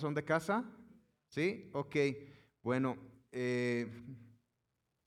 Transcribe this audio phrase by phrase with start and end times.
[0.00, 0.64] ¿Todos son de casa?
[1.28, 1.68] ¿Sí?
[1.74, 1.94] Ok.
[2.62, 2.96] Bueno,
[3.32, 3.86] eh,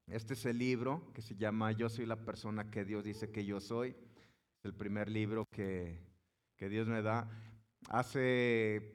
[0.06, 3.44] este es el libro que se llama Yo soy la persona que Dios dice que
[3.44, 3.96] yo soy.
[4.60, 5.98] Es el primer libro que,
[6.56, 7.28] que Dios me da.
[7.90, 8.94] Hace,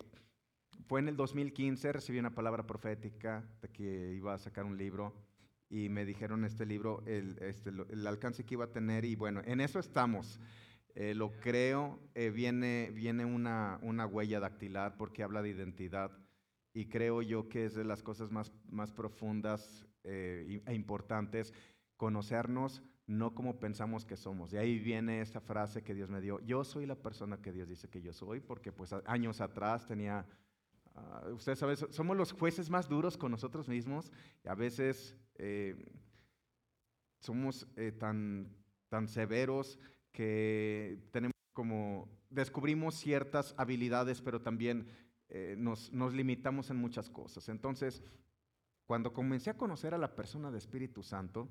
[0.87, 5.13] fue en el 2015, recibí una palabra profética de que iba a sacar un libro
[5.69, 9.43] y me dijeron este libro, el, este, el alcance que iba a tener y bueno,
[9.45, 10.39] en eso estamos.
[10.95, 16.11] Eh, lo creo, eh, viene, viene una, una, huella dactilar porque habla de identidad
[16.73, 21.55] y creo yo que es de las cosas más, más profundas eh, e importantes,
[21.97, 24.51] conocernos no como pensamos que somos.
[24.51, 27.69] De ahí viene esta frase que Dios me dio, yo soy la persona que Dios
[27.69, 30.27] dice que yo soy, porque pues años atrás tenía,
[30.95, 34.11] uh, ustedes saben, somos los jueces más duros con nosotros mismos
[34.45, 35.17] y a veces
[37.21, 38.49] somos tan,
[38.89, 39.79] tan severos
[40.19, 44.89] que tenemos como, descubrimos ciertas habilidades, pero también
[45.29, 47.49] eh, nos, nos limitamos en muchas cosas.
[47.49, 48.03] Entonces,
[48.85, 51.49] cuando comencé a conocer a la persona de Espíritu Santo,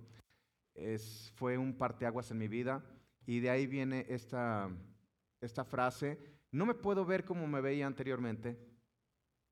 [0.74, 2.84] es, fue un parteaguas en mi vida
[3.26, 4.70] y de ahí viene esta,
[5.40, 6.20] esta frase,
[6.52, 8.60] no me puedo ver como me veía anteriormente,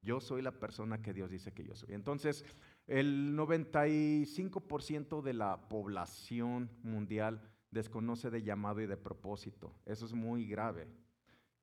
[0.01, 1.93] yo soy la persona que Dios dice que yo soy.
[1.93, 2.43] Entonces,
[2.85, 9.75] el 95% de la población mundial desconoce de llamado y de propósito.
[9.85, 10.87] Eso es muy grave.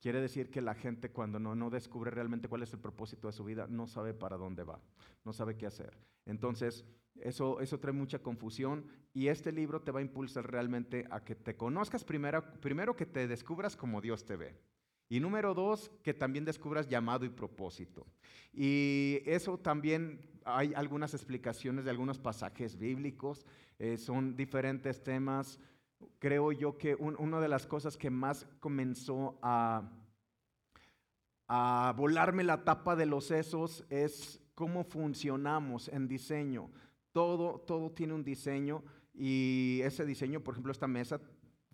[0.00, 3.32] Quiere decir que la gente cuando no, no descubre realmente cuál es el propósito de
[3.32, 4.80] su vida, no sabe para dónde va,
[5.24, 5.96] no sabe qué hacer.
[6.26, 6.84] Entonces,
[7.16, 11.34] eso, eso trae mucha confusión y este libro te va a impulsar realmente a que
[11.34, 14.56] te conozcas primero, primero que te descubras como Dios te ve.
[15.08, 18.06] Y número dos, que también descubras llamado y propósito.
[18.52, 23.46] Y eso también hay algunas explicaciones de algunos pasajes bíblicos,
[23.78, 25.58] eh, son diferentes temas
[26.18, 29.90] creo yo que una de las cosas que más comenzó a,
[31.48, 36.70] a volarme la tapa de los sesos es cómo funcionamos en diseño.
[37.12, 38.82] Todo, todo tiene un diseño
[39.14, 41.20] y ese diseño, por ejemplo, esta mesa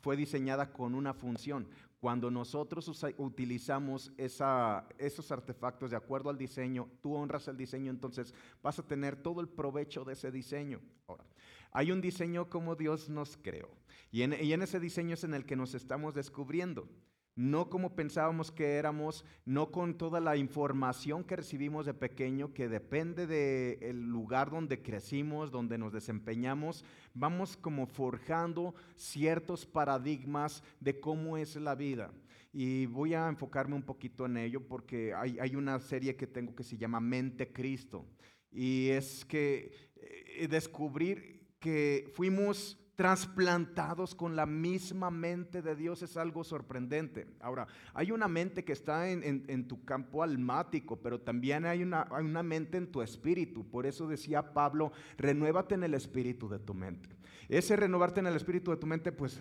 [0.01, 1.69] fue diseñada con una función.
[2.01, 8.33] Cuando nosotros utilizamos esos artefactos de acuerdo al diseño, tú honras el diseño, entonces
[8.63, 10.81] vas a tener todo el provecho de ese diseño.
[11.09, 11.25] Ahora,
[11.73, 13.69] hay un diseño como Dios nos creó.
[14.11, 16.89] Y en, ese diseño es en el que nos estamos descubriendo.
[17.37, 22.69] No como pensábamos que éramos, no con toda la información que recibimos de pequeño, que
[22.69, 26.85] depende del lugar donde crecimos, donde nos desempeñamos,
[27.15, 32.11] vamos como forjando ciertos paradigmas de cómo es la vida.
[32.53, 36.57] Y voy a enfocarme un poquito en ello porque hay, hay una serie que tengo
[36.57, 38.05] que se llama Mente Cristo.
[38.51, 46.17] Y es que eh, descubrir que fuimos trasplantados con la misma mente de Dios es
[46.17, 47.29] algo sorprendente.
[47.39, 52.25] Ahora, hay una mente que está en, tu campo almático, pero también hay una, hay
[52.25, 53.71] una mente en tu espíritu.
[53.71, 57.09] Por eso decía Pablo, renuévate en el espíritu de tu mente.
[57.49, 59.41] Ese renovarte en el espíritu de tu mente, pues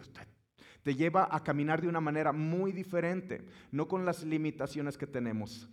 [0.83, 5.67] te lleva a caminar de una manera muy diferente, no con las limitaciones que tenemos.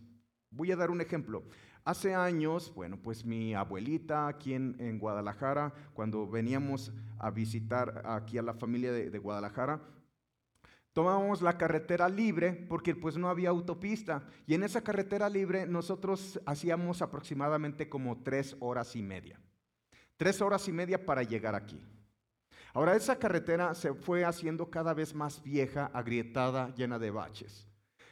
[0.51, 1.45] Voy a dar un ejemplo.
[1.85, 8.43] Hace años, bueno, pues mi abuelita aquí en, Guadalajara, cuando veníamos a visitar aquí a
[8.43, 9.83] la familia de, Guadalajara,
[10.95, 16.41] tomábamos la carretera libre porque pues no había autopista y en esa carretera libre nosotros
[16.47, 19.39] hacíamos aproximadamente como tres horas y media.
[20.17, 21.85] Tres horas y media para llegar aquí.
[22.73, 27.69] Ahora esa carretera se fue haciendo cada vez más vieja, agrietada, llena de baches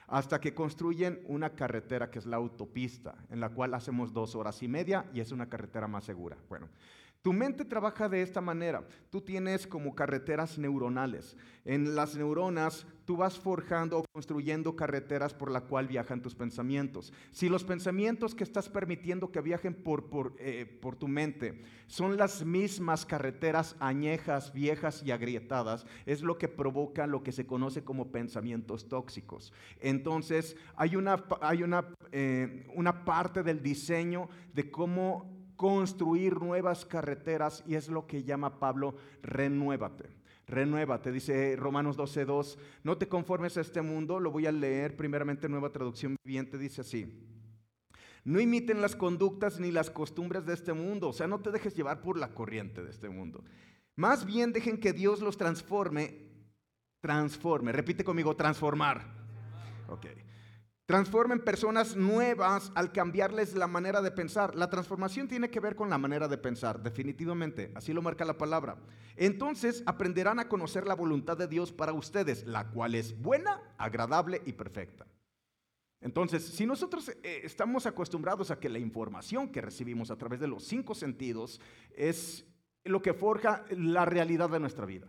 [0.07, 4.63] hasta que construyen una carretera que es la autopista, en la cual hacemos dos horas
[4.63, 6.37] y media y es una carretera más segura.
[6.49, 6.69] Bueno,
[7.23, 8.85] tu mente trabaja de esta manera.
[9.09, 11.37] Tú tienes como carreteras neuronales.
[11.65, 17.13] En las neuronas tú vas forjando o construyendo carreteras por la cual viajan tus pensamientos.
[17.31, 22.17] Si los pensamientos que estás permitiendo que viajen por, por, eh, por tu mente son
[22.17, 27.85] las mismas carreteras añejas, viejas y agrietadas, es lo que provoca lo que se conoce
[27.85, 29.53] como pensamientos tóxicos.
[29.81, 37.63] Entonces hay una, hay una, eh, una parte del diseño de cómo construir nuevas carreteras
[37.69, 40.09] y es lo que llama Pablo renuévate.
[40.49, 42.59] Renuévate, dice Romanos 12:2.
[42.83, 46.81] No te conformes a este mundo, lo voy a leer primeramente nueva traducción viviente, dice
[46.81, 47.17] así.
[48.25, 51.77] No imiten las conductas ni las costumbres de este mundo, o sea, no te dejes
[51.77, 53.45] llevar por la corriente de este mundo.
[53.95, 56.27] Más bien dejen que Dios los transforme,
[57.01, 59.07] transforme, repite conmigo, transformar.
[59.87, 60.07] Ok.
[60.87, 64.57] Transformen personas nuevas al cambiarles la manera de pensar.
[64.57, 67.71] La transformación tiene que ver con la manera de pensar, definitivamente.
[67.75, 68.77] Así lo marca la palabra.
[69.17, 74.43] Entonces aprenderán a conocer la voluntad de Dios para ustedes, la cual es buena, agradable
[74.45, 75.07] y perfecta.
[76.01, 80.49] Entonces, si nosotros eh, estamos acostumbrados a que la información que recibimos a través de
[80.49, 81.61] los cinco sentidos
[81.95, 82.45] es
[82.83, 85.07] lo que forja la realidad de nuestra vida.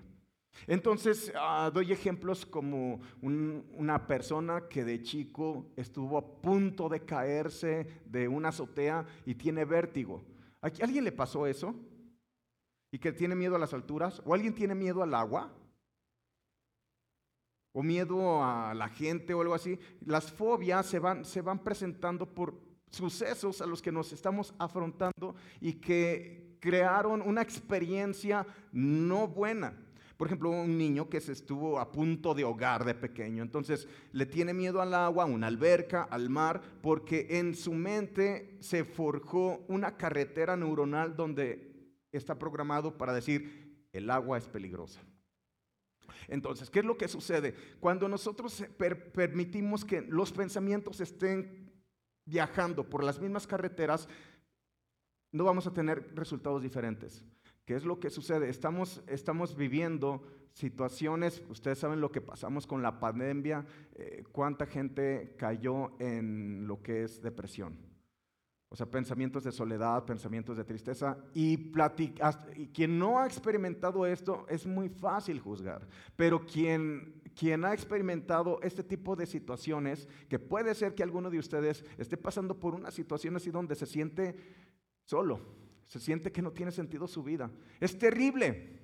[0.67, 8.01] Entonces, ah, doy ejemplos como una persona que de chico estuvo a punto de caerse
[8.05, 10.23] de una azotea y tiene vértigo.
[10.61, 11.75] ¿A alguien le pasó eso?
[12.91, 14.21] ¿Y que tiene miedo a las alturas?
[14.25, 15.51] ¿O alguien tiene miedo al agua?
[17.73, 19.79] ¿O miedo a la gente o algo así?
[20.05, 22.53] Las fobias se van, se van presentando por
[22.91, 29.75] sucesos a los que nos estamos afrontando y que crearon una experiencia no buena.
[30.17, 34.25] Por ejemplo, un niño que se estuvo a punto de ahogar de pequeño, entonces le
[34.25, 39.65] tiene miedo al agua, a una alberca, al mar, porque en su mente se forjó
[39.67, 41.73] una carretera neuronal donde
[42.11, 45.01] está programado para decir, el agua es peligrosa.
[46.27, 47.55] Entonces, ¿qué es lo que sucede?
[47.79, 51.71] Cuando nosotros permitimos que los pensamientos estén
[52.25, 54.07] viajando por las mismas carreteras,
[55.31, 57.25] no vamos a tener resultados diferentes.
[57.65, 58.49] ¿Qué es lo que sucede?
[58.49, 60.21] Estamos, estamos viviendo
[60.51, 63.65] situaciones, ustedes saben lo que pasamos con la pandemia,
[63.95, 67.77] eh, cuánta gente cayó en lo que es depresión.
[68.67, 71.15] O sea, pensamientos de soledad, pensamientos de tristeza.
[71.35, 71.71] Y,
[72.55, 75.87] y quien no ha experimentado esto es muy fácil juzgar.
[76.15, 81.37] Pero quien, quien ha experimentado este tipo de situaciones, que puede ser que alguno de
[81.37, 84.35] ustedes esté pasando por una situación así donde se siente
[85.05, 87.51] solo, se siente que no tiene sentido su vida.
[87.79, 88.79] Es terrible,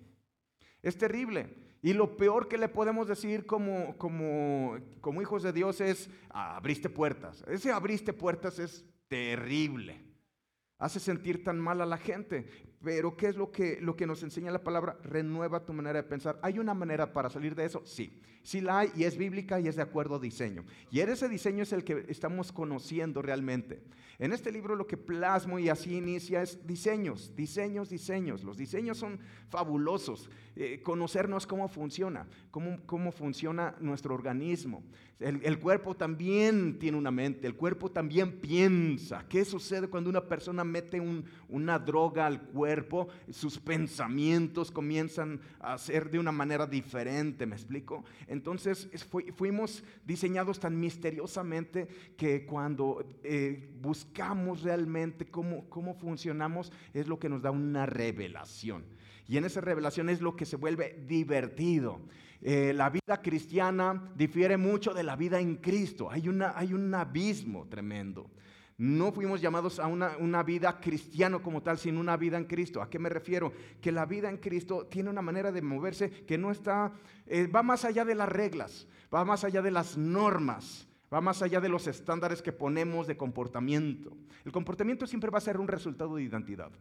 [0.81, 1.53] es terrible.
[1.81, 6.57] Y lo peor que le podemos decir como, como, como hijos de Dios es, ah,
[6.57, 7.43] abriste puertas.
[7.47, 10.08] Ese abriste puertas es terrible.
[10.79, 12.47] Hace sentir tan mal a la gente.
[12.81, 14.97] Pero ¿qué es lo que, lo que nos enseña la palabra?
[15.03, 16.39] Renueva tu manera de pensar.
[16.41, 17.83] ¿Hay una manera para salir de eso?
[17.85, 18.21] Sí.
[18.41, 20.63] Sí la hay y es bíblica y es de acuerdo a diseño.
[20.89, 23.81] Y ese diseño es el que estamos conociendo realmente.
[24.17, 28.43] En este libro lo que plasmo y así inicia es diseños, diseños, diseños.
[28.43, 30.29] Los diseños son fabulosos.
[30.55, 34.83] Eh, conocernos cómo funciona, cómo, cómo funciona nuestro organismo.
[35.19, 39.25] El, cuerpo también tiene una mente, el cuerpo también piensa.
[39.27, 41.01] ¿Qué sucede cuando una persona mete
[41.49, 43.09] una droga al cuerpo?
[43.29, 48.05] Sus pensamientos comienzan a ser de una manera diferente, ¿me explico?
[48.27, 48.89] Entonces
[49.35, 57.29] fuimos diseñados tan misteriosamente que cuando eh, buscamos realmente cómo, cómo funcionamos, es lo que
[57.29, 58.83] nos da una revelación.
[59.27, 62.01] Y en esa revelación es lo que se vuelve divertido.
[62.41, 66.09] Eh, la vida cristiana difiere mucho de la vida en Cristo.
[66.09, 68.31] Hay, una, hay un abismo tremendo.
[68.79, 72.81] No fuimos llamados a una, vida cristiana como tal, sino una vida en Cristo.
[72.81, 73.51] ¿A qué me refiero?
[73.81, 76.93] Que la vida en Cristo tiene una manera de moverse que no está,
[77.25, 80.87] eh, va más allá de las reglas, va más allá de las normas.
[81.11, 84.15] Va más allá de los estándares que ponemos de comportamiento.
[84.45, 86.71] El comportamiento siempre va a ser un resultado de identidad.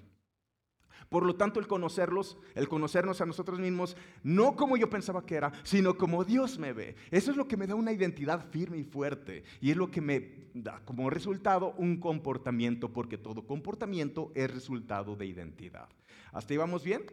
[1.09, 5.37] Por lo tanto, el conocerlos, el conocernos a nosotros mismos, no como yo pensaba que
[5.37, 6.97] era, sino como Dios me ve.
[7.11, 9.45] Eso es lo que me da una identidad firme y fuerte.
[9.61, 15.17] Y es lo que me da como resultado un comportamiento, porque todo comportamiento es resultado
[15.17, 15.89] de identidad.
[16.33, 17.05] ¿Hasta ahí vamos bien?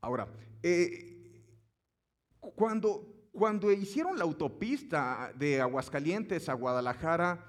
[0.00, 0.28] Ahora,
[0.62, 1.42] eh,
[2.40, 7.44] cuando cuando hicieron la autopista de Aguascalientes a Guadalajara,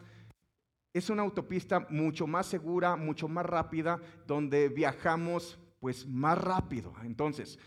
[0.94, 6.94] es una autopista mucho más segura, mucho más rápida, donde viajamos pues más rápido.
[7.04, 7.60] Entonces,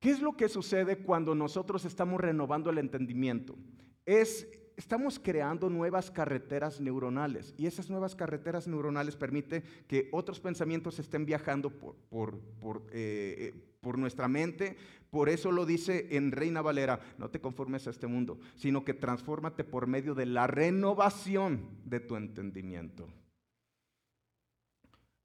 [0.00, 3.56] ¿qué es lo que sucede cuando nosotros estamos renovando el entendimiento?
[4.04, 4.46] Es
[4.76, 11.24] estamos creando nuevas carreteras neuronales y esas nuevas carreteras neuronales permiten que otros pensamientos estén
[11.24, 14.76] viajando por, por, por, eh, eh, por, nuestra mente.
[15.10, 18.94] Por eso lo dice en Reina Valera, no te conformes a este mundo, sino que
[18.94, 23.08] transfórmate por medio de la renovación de tu entendimiento.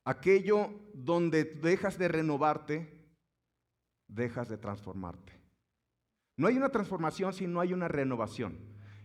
[0.04, 3.02] Aquello donde dejas de renovarte,
[4.08, 5.34] dejas de transformarte.
[6.38, 8.58] No hay una transformación si no hay una renovación.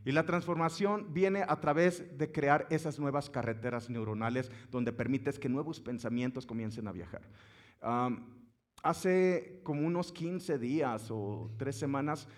[0.07, 5.49] Y la transformación viene a través de crear esas nuevas carreteras neuronales donde permites que
[5.49, 7.23] nuevos pensamientos comiencen a viajar.
[8.83, 12.29] hace como unos 15 días o tres semanas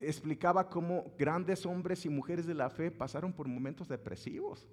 [0.00, 4.66] explicaba cómo grandes hombres y mujeres de la fe pasaron por momentos depresivos.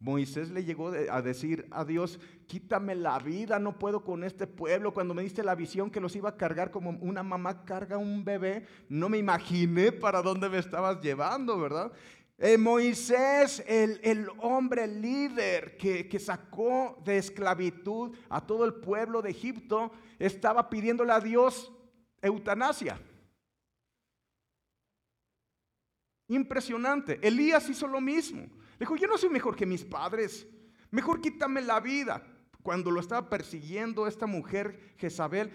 [0.00, 4.94] Moisés le llegó a decir a Dios, quítame la vida, no puedo con este pueblo.
[4.94, 8.24] Cuando me diste la visión que los iba a cargar como una mamá carga un
[8.24, 11.92] bebé, no me imaginé para dónde me estabas llevando, ¿verdad?
[12.38, 19.32] Eh, Moisés, el, hombre líder que, que sacó de esclavitud a todo el pueblo de
[19.32, 21.70] Egipto, estaba pidiéndole a Dios
[22.22, 22.98] eutanasia.
[26.28, 27.18] Impresionante.
[27.20, 28.48] Elías hizo lo mismo.
[28.80, 30.48] Dijo, yo no soy mejor que mis padres.
[30.90, 32.26] Mejor quítame la vida.
[32.62, 35.50] Cuando lo estaba persiguiendo esta mujer, Jezabel,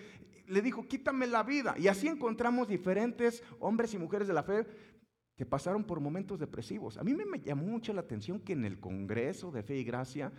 [0.48, 1.76] le dijo, quítame la vida.
[1.78, 4.68] Y así encontramos diferentes hombres y mujeres de la fe
[5.36, 6.98] que pasaron por momentos depresivos.
[6.98, 10.32] A mí me llamó mucho la atención que en el Congreso de Fe y Gracia,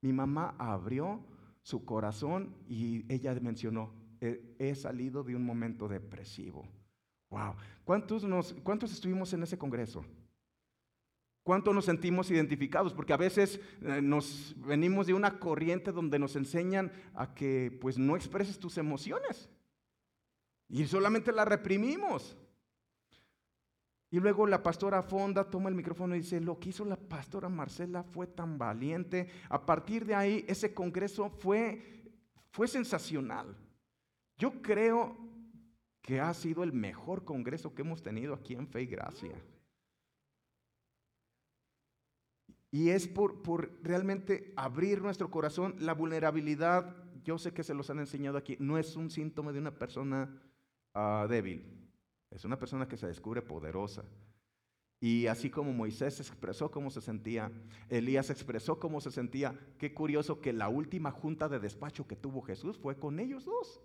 [0.00, 1.22] mi mamá abrió
[1.62, 6.66] su corazón y ella mencionó, he, salido de un momento depresivo.
[7.30, 7.54] Wow.
[7.84, 10.04] ¿Cuántos, nos, ¿Cuántos estuvimos en ese Congreso?
[11.46, 12.92] ¿Cuánto nos sentimos identificados?
[12.92, 17.98] Porque a veces eh, nos venimos de una corriente donde nos enseñan a que pues
[17.98, 19.48] no expreses tus emociones.
[20.68, 22.36] Y solamente las reprimimos.
[24.10, 27.48] Y luego la pastora Fonda toma el micrófono y dice, lo que hizo la pastora
[27.48, 29.28] Marcela fue tan valiente.
[29.48, 32.10] A partir de ahí, ese congreso fue,
[32.50, 33.56] fue sensacional.
[34.36, 35.16] Yo creo
[36.02, 39.40] que ha sido el mejor congreso que hemos tenido aquí en Fe y Gracia.
[42.70, 45.76] Y es por, por realmente abrir nuestro corazón.
[45.78, 49.60] La vulnerabilidad, yo sé que se los han enseñado aquí, no es un síntoma de
[49.60, 50.42] una persona
[50.94, 51.90] ah, débil.
[52.30, 54.04] Es una persona que se descubre poderosa.
[55.00, 57.52] Y así como Moisés expresó cómo se sentía,
[57.88, 62.40] Elías expresó cómo se sentía, qué curioso que la última junta de despacho que tuvo
[62.42, 63.82] Jesús fue con ellos dos.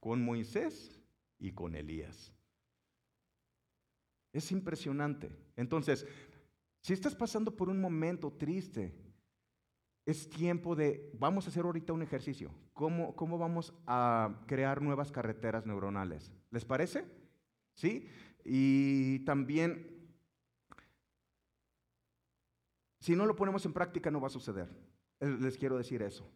[0.00, 1.00] Con Moisés
[1.38, 2.32] y con Elías.
[4.32, 5.30] Es impresionante.
[5.56, 6.06] Entonces,
[6.82, 8.94] si estás pasando por un momento triste,
[10.06, 12.50] es tiempo de, vamos a hacer ahorita un ejercicio.
[12.72, 16.32] ¿Cómo, cómo vamos a crear nuevas carreteras neuronales?
[16.50, 17.04] ¿Les parece?
[17.74, 18.08] ¿Sí?
[18.44, 20.08] Y también,
[22.98, 24.68] si no lo ponemos en práctica, no va a suceder.
[25.20, 26.28] Les quiero decir eso.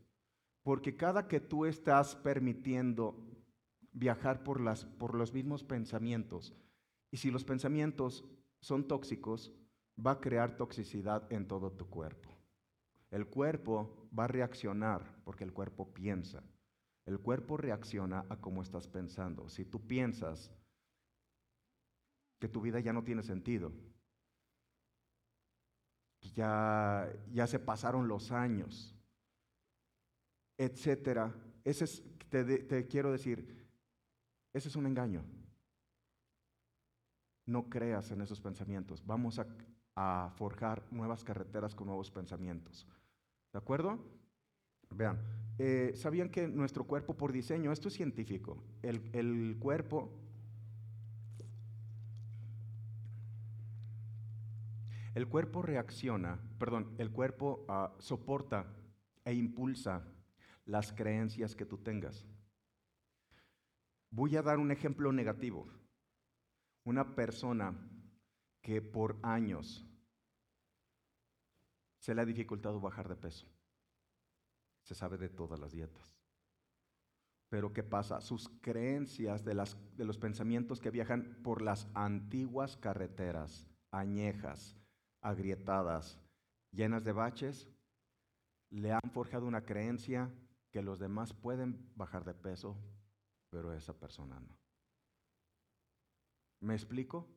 [0.62, 3.16] Porque cada que tú estás permitiendo
[3.92, 6.54] viajar por, las, por los mismos pensamientos,
[7.10, 8.24] y si los pensamientos
[8.60, 9.52] son tóxicos,
[9.96, 12.30] va a crear toxicidad en todo tu cuerpo.
[13.10, 16.42] El cuerpo va a reaccionar porque el cuerpo piensa.
[17.06, 19.48] El cuerpo reacciona a cómo estás pensando.
[19.48, 20.50] Si tú piensas
[22.40, 23.72] que tu vida ya no tiene sentido,
[26.34, 28.96] ya, ya se pasaron los años,
[30.56, 33.64] etcétera, ese es, te quiero decir,
[34.52, 35.24] ese es un engaño.
[37.46, 39.04] No creas en esos pensamientos.
[39.04, 39.46] Vamos a
[39.96, 42.86] a forjar nuevas carreteras con nuevos pensamientos.
[43.52, 43.98] ¿De acuerdo?
[44.90, 45.18] Vean,
[45.58, 50.20] eh, ¿sabían que nuestro cuerpo por diseño, esto es científico, el, cuerpo
[55.14, 58.66] El cuerpo reacciona, perdón, el cuerpo ah, soporta
[59.24, 60.02] e impulsa
[60.64, 62.26] las creencias que tú tengas.
[64.10, 65.68] Voy a dar un ejemplo negativo.
[66.82, 67.74] Una persona
[68.64, 69.86] que por años
[71.98, 73.46] se le ha dificultado bajar de peso.
[74.82, 76.16] Se sabe de todas las dietas.
[77.50, 78.22] Pero ¿qué pasa?
[78.22, 79.52] Sus creencias de,
[79.96, 84.74] de los pensamientos que viajan por las antiguas carreteras, añejas,
[85.20, 86.18] agrietadas,
[86.72, 87.68] llenas de baches,
[88.70, 90.34] le han forjado una creencia
[90.70, 92.78] que los demás pueden bajar de peso,
[93.50, 94.58] pero esa persona no.
[96.60, 97.28] ¿Me explico?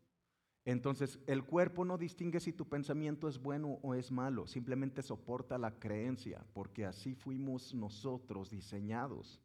[0.68, 5.58] Entonces, el cuerpo no distingue si tu pensamiento es bueno o es malo, simplemente soporta
[5.58, 9.42] la creencia, porque así fuimos nosotros diseñados.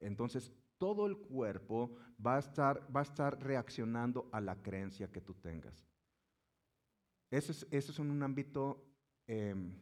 [0.00, 5.22] Entonces, todo el cuerpo va a estar, va a estar reaccionando a la creencia que
[5.22, 5.88] tú tengas.
[7.30, 8.84] Eso es, un ámbito
[9.26, 9.72] em,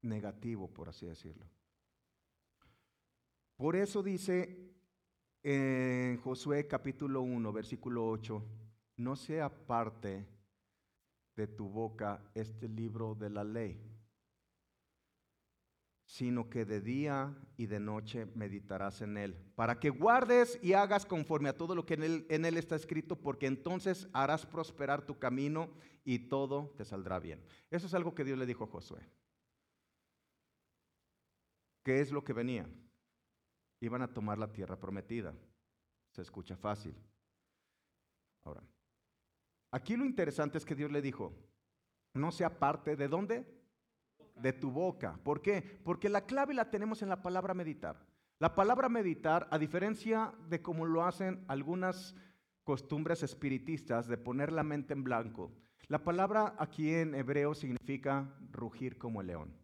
[0.00, 1.44] negativo, por así decirlo.
[3.58, 4.72] Por eso dice
[5.42, 8.67] en Josué capítulo 1, versículo 8,
[8.98, 10.26] no sea parte
[11.36, 13.80] de tu boca este libro de la ley,
[16.04, 21.06] sino que de día y de noche meditarás en él, para que guardes y hagas
[21.06, 25.70] conforme a todo lo que en él, está escrito, porque entonces harás prosperar tu camino
[26.04, 27.44] y todo te saldrá bien.
[27.70, 29.06] Eso es algo que Dios le dijo a Josué.
[31.84, 32.68] ¿Qué es lo que venía?
[33.80, 35.34] Iban a tomar la tierra prometida.
[36.10, 36.94] Se escucha fácil.
[38.44, 38.62] Ahora,
[39.70, 41.32] Aquí lo interesante es que Dios le dijo,
[42.14, 43.46] no sea parte de dónde?
[44.36, 45.18] De tu boca.
[45.22, 45.62] ¿Por qué?
[45.84, 48.06] Porque la clave la tenemos en la palabra meditar.
[48.38, 52.14] La palabra meditar, a diferencia de como lo hacen algunas
[52.62, 55.52] costumbres espiritistas de poner la mente en blanco,
[55.88, 59.54] la palabra aquí en hebreo significa rugir como el león.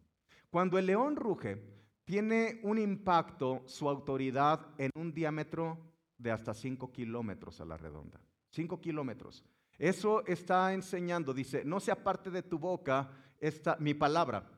[0.49, 1.61] Cuando el león ruge,
[2.03, 5.77] tiene un impacto, su autoridad, en un diámetro
[6.17, 8.19] de hasta 5 kilómetros a la redonda.
[8.49, 9.43] 5 kilómetros.
[9.77, 14.49] Eso está enseñando, dice, no sea parte de tu boca esta mi palabra,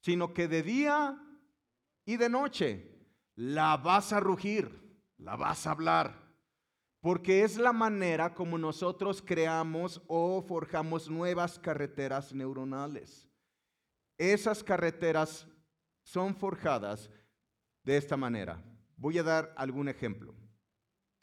[0.00, 1.20] sino que de día
[2.04, 2.90] y de noche
[3.34, 6.30] la vas a rugir, la vas a hablar,
[7.00, 13.28] porque es la manera como nosotros creamos o forjamos nuevas carreteras neuronales.
[14.18, 15.48] Esas carreteras
[16.02, 17.10] son forjadas
[17.82, 18.62] de esta manera.
[18.96, 20.34] Voy a dar algún ejemplo.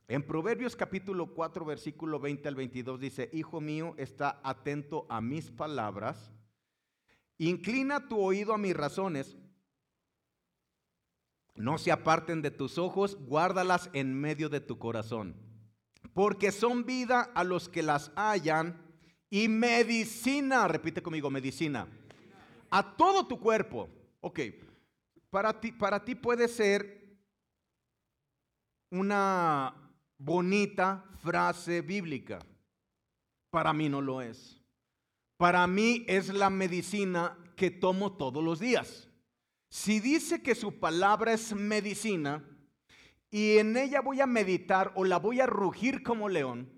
[0.09, 5.51] En Proverbios capítulo 4, versículo 20 al 22 dice, Hijo mío, está atento a mis
[5.51, 6.31] palabras,
[7.37, 9.35] inclina tu oído a mis razones,
[11.55, 15.35] no se aparten de tus ojos, guárdalas en medio de tu corazón,
[16.13, 18.81] porque son vida a los que las hallan
[19.29, 21.85] y medicina, repite conmigo, medicina,
[22.69, 23.89] a todo tu cuerpo.
[24.21, 24.39] Ok,
[25.29, 27.19] para ti, para ti puede ser
[28.89, 29.86] una
[30.17, 32.39] bonita frase bíblica.
[33.49, 34.61] Para mí no lo es.
[35.37, 39.09] Para mí es la medicina que tomo todos los días.
[39.69, 42.43] Si dice que su palabra es medicina
[43.29, 46.71] y en ella voy a meditar o la voy a rugir como león,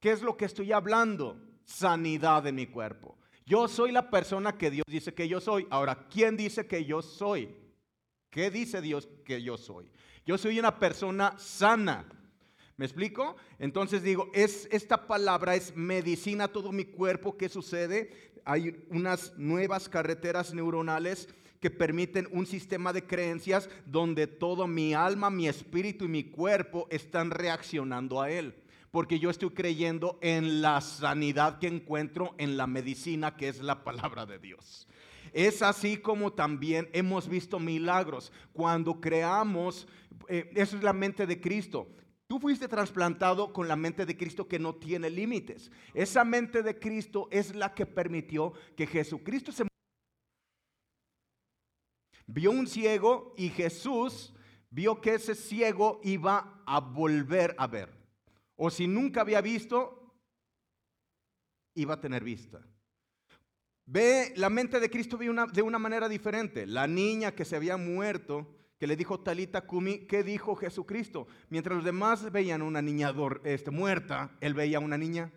[0.00, 1.40] ¿qué es lo que estoy hablando?
[1.64, 3.16] Sanidad de mi cuerpo.
[3.46, 5.66] Yo soy la persona que Dios dice que yo soy.
[5.70, 7.54] Ahora, ¿quién dice que yo soy?
[8.30, 9.90] ¿Qué dice Dios que yo soy?
[10.26, 12.06] Yo soy una persona sana.
[12.76, 13.36] ¿Me explico?
[13.60, 17.36] Entonces digo, es, esta palabra es medicina a todo mi cuerpo.
[17.36, 18.32] ¿Qué sucede?
[18.44, 21.28] Hay unas nuevas carreteras neuronales
[21.60, 26.88] que permiten un sistema de creencias donde todo mi alma, mi espíritu y mi cuerpo
[26.90, 28.54] están reaccionando a él.
[28.90, 33.84] Porque yo estoy creyendo en la sanidad que encuentro en la medicina que es la
[33.84, 34.88] palabra de Dios.
[35.32, 38.32] Es así como también hemos visto milagros.
[38.52, 39.86] Cuando creamos,
[40.28, 41.88] eh, eso es la mente de Cristo.
[42.26, 45.70] Tú fuiste trasplantado con la mente de Cristo que no tiene límites.
[45.92, 49.64] Esa mente de Cristo es la que permitió que Jesucristo se
[52.26, 54.34] vio un ciego y Jesús
[54.70, 57.92] vio que ese ciego iba a volver a ver.
[58.56, 60.16] O si nunca había visto,
[61.74, 62.66] iba a tener vista.
[63.86, 66.66] Ve, la mente de Cristo vio de una manera diferente.
[66.66, 68.48] La niña que se había muerto
[68.84, 71.26] que le dijo Talita Kumi, ¿qué dijo Jesucristo?
[71.48, 75.32] Mientras los demás veían una niña este, muerta, él veía una niña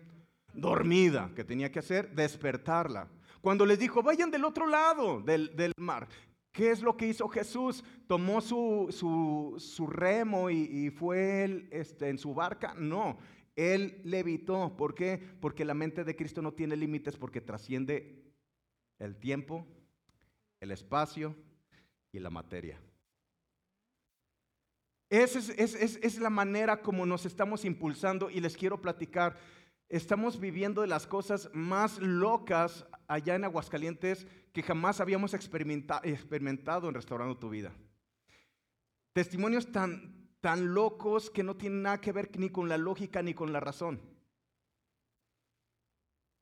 [0.52, 3.08] dormida, que tenía que hacer despertarla.
[3.40, 6.06] Cuando les dijo, vayan del otro lado del, mar,
[6.52, 7.82] ¿qué es lo que hizo Jesús?
[8.06, 8.88] ¿Tomó su,
[9.58, 12.74] su, remo y, fue él este, en su barca?
[12.76, 13.16] No,
[13.56, 14.76] él levitó.
[14.76, 15.18] ¿Por qué?
[15.40, 18.30] Porque la mente de Cristo no tiene límites porque trasciende
[18.98, 19.66] el tiempo,
[20.60, 21.34] el espacio
[22.12, 22.78] y la materia.
[25.10, 29.36] Esa es, la manera como nos estamos impulsando y les quiero platicar.
[29.88, 36.94] Estamos viviendo de las cosas más locas allá en Aguascalientes que jamás habíamos experimentado en
[36.94, 37.72] Restaurando tu Vida.
[39.14, 43.32] Testimonios tan, tan locos que no tienen nada que ver ni con la lógica ni
[43.32, 44.02] con la razón.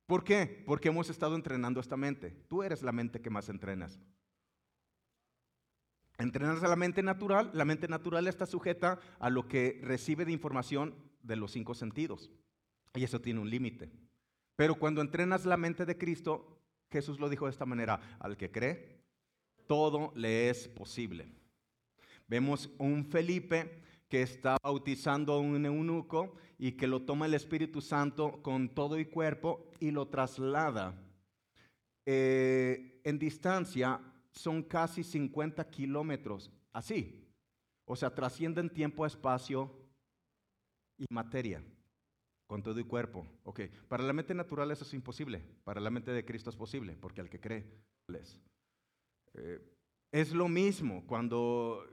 [0.06, 0.64] ¿Por qué?
[0.66, 2.30] Porque hemos estado entrenando esta mente.
[2.48, 4.00] Tú eres la mente que más entrenas.
[6.18, 10.32] Entrenarse a la mente natural, la mente natural está sujeta a lo que recibe de
[10.32, 12.30] información de los cinco sentidos.
[12.94, 13.90] Y eso tiene un límite.
[14.56, 18.50] Pero cuando entrenas la mente de Cristo, Jesús lo dijo de esta manera, al que
[18.50, 19.02] cree,
[19.66, 21.28] todo le es posible.
[22.26, 27.80] Vemos un Felipe que está bautizando a un eunuco y que lo toma el Espíritu
[27.80, 30.94] Santo con todo y cuerpo y lo traslada
[32.06, 34.00] eh, en distancia
[34.36, 37.26] son casi 50 kilómetros, así.
[37.86, 39.70] O sea, trascienden tiempo, espacio
[40.98, 41.64] y materia,
[42.46, 43.26] con todo y cuerpo.
[43.44, 46.96] Ok, para la mente natural eso es imposible, para la mente de Cristo es posible,
[47.00, 47.64] porque al que cree
[48.14, 48.40] es.
[49.34, 49.60] Eh,
[50.12, 51.84] es lo mismo cuando,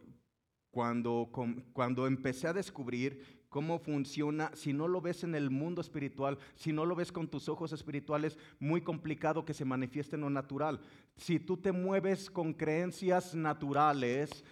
[0.72, 1.30] cuando,
[1.74, 6.74] cuando empecé a descubrir cómo funciona, si no lo ves en el mundo espiritual, si
[6.74, 10.82] no lo ves con tus ojos espirituales, muy complicado que se manifieste en lo natural.
[11.18, 14.44] Si tú te mueves con creencias naturales,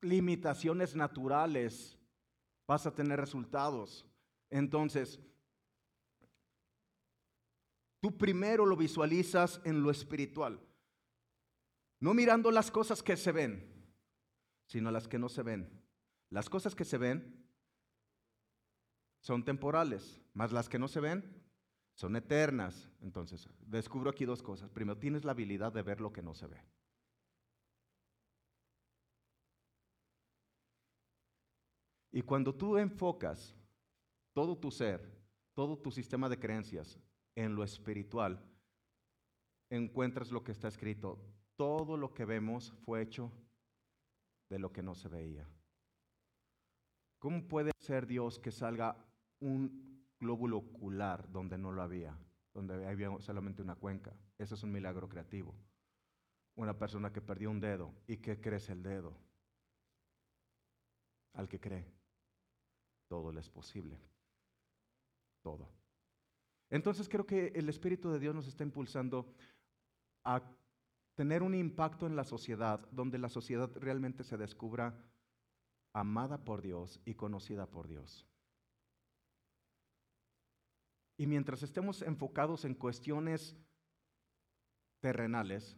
[0.00, 1.98] limitaciones naturales,
[2.66, 4.06] vas a tener resultados.
[4.48, 5.20] Entonces,
[8.00, 10.58] tú primero lo visualizas en lo espiritual,
[12.00, 13.70] no mirando las cosas que se ven,
[14.64, 15.79] sino las que no se ven.
[16.30, 17.44] Las cosas que se ven
[19.20, 21.40] son temporales, más las que no se ven
[21.94, 22.88] son eternas.
[23.02, 24.70] Entonces, descubro aquí dos cosas.
[24.70, 26.64] Primero, tienes la habilidad de ver lo que no se ve.
[32.12, 33.54] Y cuando tú enfocas
[34.32, 35.20] todo tu ser,
[35.54, 36.98] todo tu sistema de creencias
[37.34, 38.42] en lo espiritual,
[39.68, 41.18] encuentras lo que está escrito.
[41.56, 43.30] Todo lo que vemos fue hecho
[44.48, 45.46] de lo que no se veía.
[47.20, 48.96] ¿Cómo puede ser Dios que salga
[49.40, 52.18] un glóbulo ocular donde no lo había,
[52.54, 54.16] donde había solamente una cuenca?
[54.38, 55.54] Eso es un milagro creativo.
[56.56, 59.14] Una persona que perdió un dedo y que crece el dedo.
[61.34, 61.86] Al que cree,
[63.06, 64.00] todo le es posible.
[65.42, 65.68] Todo.
[66.70, 69.34] Entonces creo que el Espíritu de Dios nos está impulsando
[70.24, 70.42] a
[71.14, 74.96] tener un impacto en la sociedad, donde la sociedad realmente se descubra
[75.92, 78.26] amada por Dios y conocida por Dios.
[81.16, 83.56] Y mientras estemos enfocados en cuestiones
[85.00, 85.76] terrenales,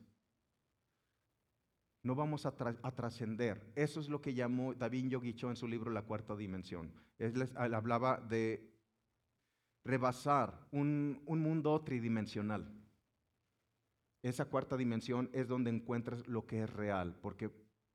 [2.05, 3.72] no vamos a, trascender.
[3.77, 6.92] Eso es lo que llamó David Yogicho en su libro La Cuarta Dimensión.
[7.18, 8.72] Él, hablaba de
[9.85, 12.83] rebasar un, un mundo tridimensional.
[14.22, 17.51] Esa cuarta dimensión es donde encuentras lo que es real, porque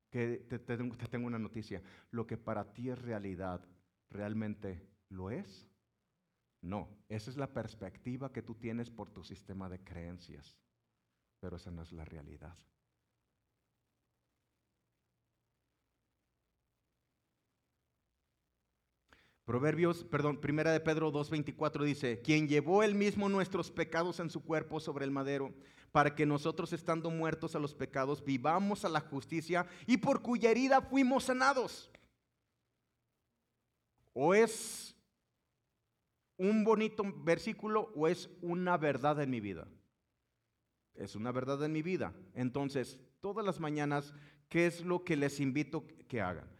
[0.10, 3.62] te, tengo una noticia, lo que para ti es realidad,
[4.10, 5.68] ¿realmente lo es?
[6.62, 10.58] No, esa es la perspectiva que tú tienes por tu sistema de creencias,
[11.40, 12.58] pero esa no es la realidad.
[19.48, 24.44] Proverbios, perdón, primera de Pedro 2.24 dice, quien llevó él mismo nuestros pecados en su
[24.44, 25.54] cuerpo sobre el madero,
[25.94, 30.52] para que nosotros estando muertos a los pecados, vivamos a la justicia y por cuya
[30.52, 31.90] herida fuimos sanados.
[34.12, 34.94] O es
[36.36, 39.66] un bonito versículo o es una verdad en mi vida.
[40.94, 42.14] Es una verdad en mi vida.
[42.34, 44.14] Entonces, todas las mañanas,
[44.50, 46.57] ¿qué es lo que les invito que hagan?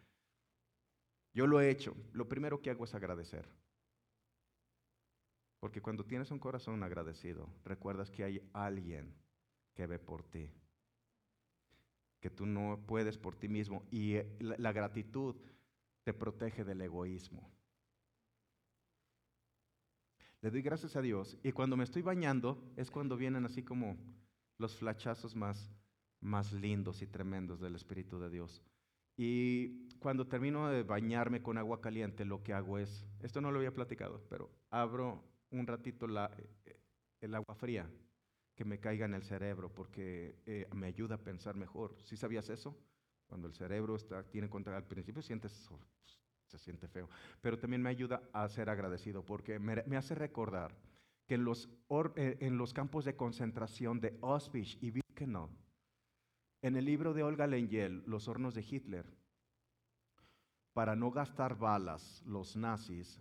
[1.38, 1.96] Yo lo he hecho.
[2.14, 3.48] Lo primero que hago es agradecer.
[5.60, 9.14] Porque cuando tienes un corazón agradecido, recuerdas que hay alguien
[9.76, 10.50] que ve por ti.
[12.20, 13.86] Que tú no puedes por ti mismo.
[13.92, 15.36] Y eh, la, gratitud
[16.04, 17.48] te protege del egoísmo.
[20.42, 21.38] Le doy gracias a Dios.
[21.44, 23.96] Y cuando me estoy bañando es cuando vienen así como
[24.58, 25.72] los flachazos más,
[26.20, 28.64] más lindos y tremendos del Espíritu de Dios.
[29.18, 33.58] Y cuando termino de bañarme con agua caliente, lo que hago es, esto no lo
[33.58, 36.32] había platicado, pero abro un ratito la,
[37.20, 37.90] el agua fría
[38.56, 41.96] que me caiga en el cerebro porque eh, me ayuda a pensar mejor.
[42.04, 42.78] ¿Sí sabías eso?
[43.28, 45.70] Cuando el cerebro está, tiene contra al principio sientes,
[46.46, 47.10] se siente feo,
[47.42, 50.76] pero también me ayuda a ser agradecido porque me, me hace recordar
[51.28, 51.70] que en los,
[52.16, 55.50] eh, en los campos de concentración de Auschwitz y Birkenau,
[56.62, 59.06] en el libro de Olga Lengel, Los hornos de Hitler,
[60.74, 63.20] para no gastar balas, los nazis,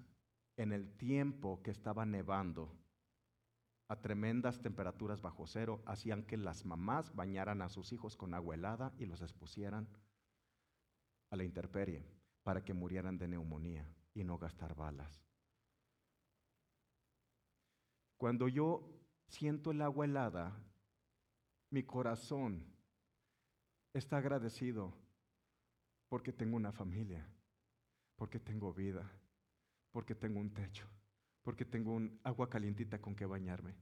[0.57, 2.75] en el tiempo que estaba nevando,
[3.89, 8.57] a tremendas temperaturas bajo cero, hacían que las mamás bañaran a sus hijos con agua
[8.57, 9.89] helada y los expusieran
[11.31, 12.05] a la intemperie
[12.43, 15.25] para que murieran de neumonía y no gastar balas.
[18.17, 18.89] Cuando yo
[19.29, 20.57] siento el agua helada,
[21.71, 22.76] mi corazón
[23.99, 24.93] está agradecido
[26.09, 27.27] porque tengo una familia,
[28.17, 29.11] porque tengo vida,
[29.91, 30.87] porque tengo un techo,
[31.43, 33.75] porque tengo un agua calientita con que bañarme,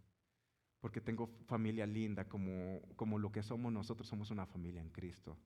[0.80, 5.36] porque tengo familia linda como, como lo que somos nosotros, somos una familia en Cristo.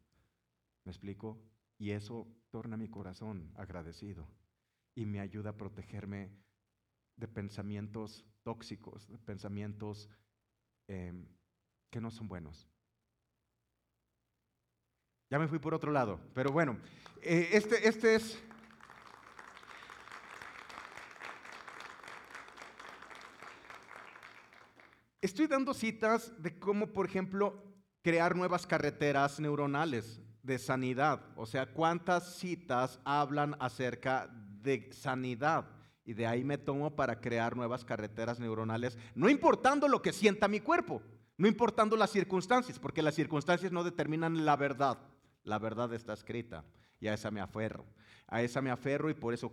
[0.85, 1.41] ¿Me explico?
[1.79, 4.29] Y eso torna mi corazón agradecido
[4.95, 6.31] y me ayuda a protegerme
[7.17, 10.09] de pensamientos tóxicos, de pensamientos
[10.89, 11.27] em,
[11.91, 12.69] que no son buenos.
[15.31, 16.79] Ya me fui por otro lado, pero bueno,
[17.21, 18.43] eh, este, este es...
[25.21, 27.63] Estoy dando citas de cómo, por ejemplo,
[28.03, 31.21] crear nuevas carreteras neuronales de sanidad.
[31.37, 35.67] O sea, cuántas citas hablan acerca de sanidad.
[36.05, 40.49] Y de ahí me tomo para crear nuevas carreteras neuronales, no importando lo que sienta
[40.49, 41.03] mi cuerpo,
[41.37, 44.99] no importando las circunstancias, porque las circunstancias no determinan la verdad.
[45.45, 46.65] La verdad está escrita
[47.01, 47.85] y a esa me aferro.
[48.27, 49.53] A esa me aferro y por eso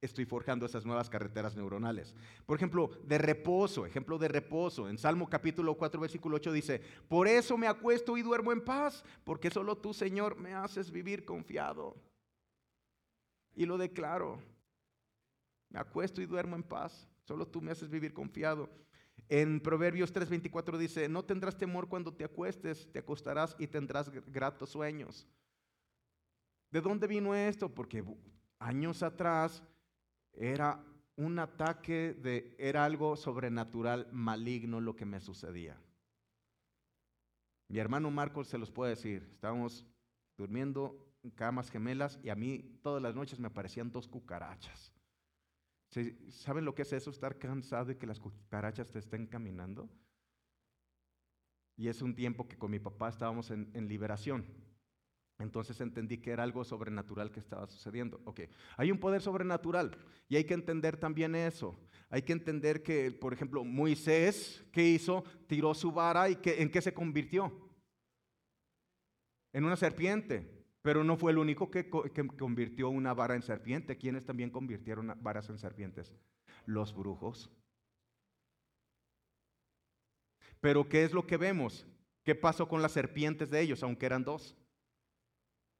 [0.00, 2.14] estoy forjando esas nuevas carreteras neuronales.
[2.46, 4.88] Por ejemplo, de reposo, ejemplo de reposo.
[4.88, 9.04] En Salmo capítulo 4, versículo 8 dice, por eso me acuesto y duermo en paz,
[9.24, 11.96] porque solo tú, Señor, me haces vivir confiado.
[13.54, 14.40] Y lo declaro.
[15.70, 17.08] Me acuesto y duermo en paz.
[17.22, 18.68] Solo tú me haces vivir confiado.
[19.28, 24.70] En Proverbios 3:24 dice, no tendrás temor cuando te acuestes, te acostarás y tendrás gratos
[24.70, 25.26] sueños.
[26.70, 27.72] ¿De dónde vino esto?
[27.72, 28.04] Porque
[28.58, 29.62] años atrás
[30.32, 30.84] era
[31.16, 35.80] un ataque de, era algo sobrenatural, maligno lo que me sucedía.
[37.68, 39.86] Mi hermano Marcos se los puede decir, estábamos
[40.36, 44.93] durmiendo en camas gemelas y a mí todas las noches me aparecían dos cucarachas.
[46.28, 47.10] ¿Saben lo que es eso?
[47.10, 49.88] Estar cansado de que las cucarachas te estén caminando.
[51.76, 54.44] Y es un tiempo que con mi papá estábamos en, liberación.
[55.38, 58.20] Entonces entendí que era algo sobrenatural que estaba sucediendo.
[58.24, 58.42] Ok,
[58.76, 59.96] hay un poder sobrenatural
[60.28, 61.76] y hay que entender también eso.
[62.08, 65.24] Hay que entender que, por ejemplo, Moisés, ¿qué hizo?
[65.48, 67.52] Tiró su vara y ¿en qué se convirtió?
[69.52, 70.53] En una serpiente.
[70.84, 73.96] Pero no fue el único que, convirtió una vara en serpiente.
[73.96, 76.12] ¿Quiénes también convirtieron varas en serpientes?
[76.66, 77.50] Los brujos.
[80.60, 81.86] Pero ¿qué es lo que vemos?
[82.22, 84.54] ¿Qué pasó con las serpientes de ellos, aunque eran dos?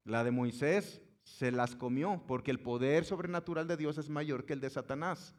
[0.04, 4.54] La de Moisés se las comió porque el poder sobrenatural de Dios es mayor que
[4.54, 5.34] el de Satanás.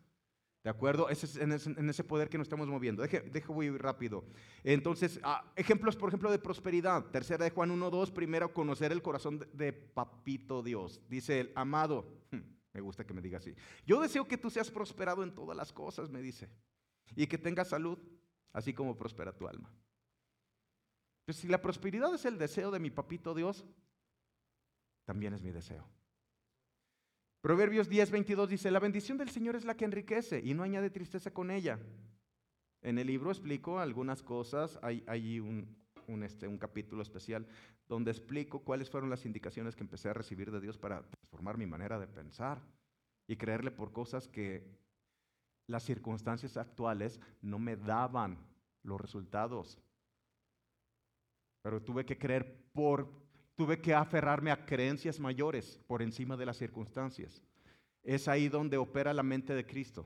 [0.65, 1.09] ¿De acuerdo?
[1.09, 3.03] Ese es en, ese, poder que nos estamos moviendo.
[3.03, 4.25] Deje, deje muy rápido.
[4.63, 7.05] Entonces, ah, ejemplos, por ejemplo, de prosperidad.
[7.11, 8.11] Tercera de Juan 1.2.
[8.11, 10.99] Primero, conocer el corazón de, de, papito Dios.
[11.07, 12.23] Dice el amado.
[12.31, 12.39] Hmm,
[12.73, 13.53] me gusta que me diga así.
[13.85, 16.49] Yo deseo que tú seas prosperado en todas las cosas, me dice.
[17.15, 17.99] Y que tengas salud,
[18.51, 19.71] así como prospera tu alma.
[21.25, 23.63] Pues si la prosperidad es el deseo de mi papito Dios,
[25.05, 25.87] también es mi deseo.
[27.45, 30.89] Proverbios 10, 22 dice, la bendición del Señor es la que enriquece y no añade
[30.89, 31.79] tristeza con ella.
[32.81, 35.77] En el libro explico algunas cosas, hay, un,
[36.23, 37.45] este, un capítulo especial
[37.87, 41.67] donde explico cuáles fueron las indicaciones que empecé a recibir de Dios para transformar mi
[41.67, 42.63] manera de pensar
[43.27, 44.65] y creerle por cosas que
[45.67, 48.39] las circunstancias actuales no me daban
[48.81, 49.77] los resultados.
[51.61, 53.24] Pero tuve que creer por
[53.55, 57.41] Tuve que aferrarme a creencias mayores por encima de las circunstancias.
[58.03, 60.05] Es ahí donde opera la mente de Cristo,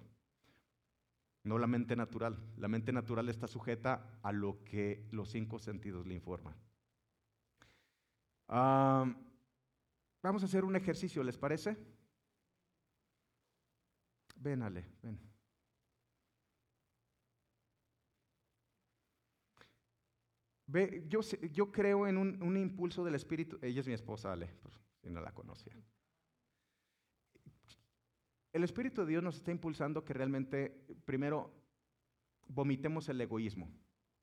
[1.43, 2.37] no la mente natural.
[2.57, 6.55] La mente natural está sujeta a lo que los cinco sentidos le informan.
[8.47, 11.77] vamos a hacer un ejercicio, ¿les parece?
[14.35, 15.28] Ven, Ale, ven.
[20.71, 23.57] Ve, yo, yo creo en un, impulso del Espíritu.
[23.59, 24.51] Ella es mi esposa, Ale,
[25.01, 25.73] si no la conocía.
[28.53, 31.51] El Espíritu de Dios nos está impulsando que realmente, primero,
[32.47, 33.71] vomitemos el egoísmo.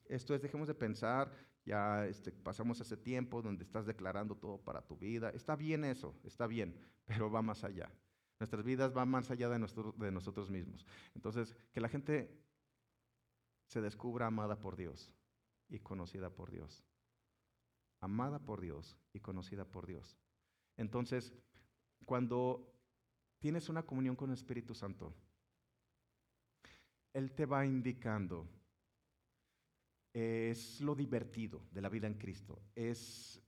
[0.05, 1.33] Esto es, dejemos de pensar,
[1.65, 5.31] ya este, pasamos ese tiempo donde estás declarando todo para tu vida.
[5.31, 7.91] Está bien eso, está bien, pero va más allá.
[8.39, 9.59] Nuestras vidas van más allá de,
[9.97, 10.87] de nosotros mismos.
[11.13, 12.39] Entonces, que la gente
[13.67, 15.13] se descubra amada por Dios
[15.69, 16.85] y conocida por Dios.
[18.01, 20.19] Amada por Dios y conocida por Dios.
[20.77, 21.33] Entonces,
[22.05, 22.73] cuando
[23.39, 25.15] tienes una comunión con el Espíritu Santo,
[27.13, 28.49] Él te va indicando,
[30.13, 33.43] es lo divertido de la vida en Cristo, es...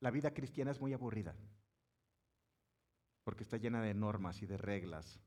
[0.00, 1.36] La vida cristiana es muy aburrida,
[3.22, 5.20] porque está llena de normas y de reglas,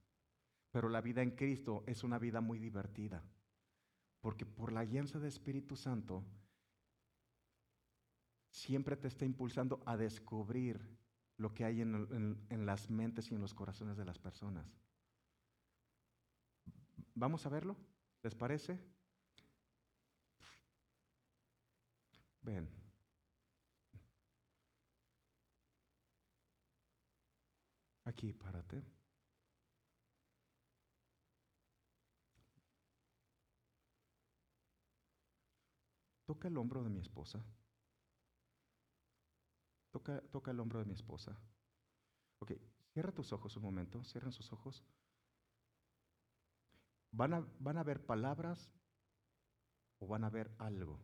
[0.72, 3.24] pero la vida en Cristo es una vida muy divertida.
[4.24, 6.24] Porque por la alianza de Espíritu Santo
[8.50, 10.80] siempre te está impulsando a descubrir
[11.36, 14.66] lo que hay en, en, las mentes y en los corazones de las personas.
[17.16, 17.76] ¿Vamos a verlo?
[18.22, 18.80] ¿Les parece?
[22.44, 22.70] Ven.
[28.06, 28.86] Aquí, párate.
[36.34, 37.46] Toca el hombro de mi esposa.
[39.92, 41.38] Toca, toca el hombro de mi esposa.
[42.40, 42.54] Ok,
[42.92, 44.84] cierra tus ojos un momento, cierran sus ojos.
[47.12, 48.72] ¿Van a, ¿Van a ver palabras
[50.00, 51.00] o van a ver algo?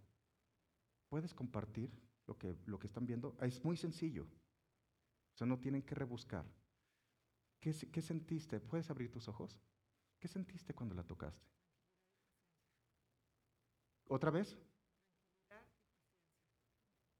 [1.09, 1.91] ¿Puedes compartir
[2.25, 3.37] lo que, lo que están viendo?
[3.39, 4.23] Es muy sencillo.
[4.23, 6.51] O sea, no tienen que rebuscar.
[7.59, 8.59] ¿Qué, ¿Qué sentiste?
[8.59, 9.61] ¿Puedes abrir tus ojos?
[10.17, 11.47] ¿Qué sentiste cuando la tocaste?
[14.07, 14.57] ¿Otra vez?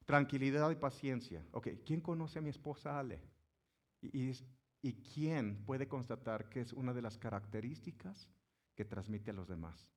[0.09, 1.45] Tranquilidad y paciencia.
[1.51, 3.21] Ok, ¿quién conoce a mi esposa Ale?
[4.01, 4.31] Y,
[4.81, 8.27] y, quién puede constatar que es una de las características
[8.73, 9.87] que transmite a los demás?